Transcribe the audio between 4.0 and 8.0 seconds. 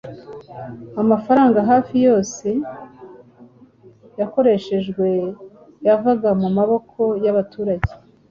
yakoreshejwe yavaga mu maboko y'abaturage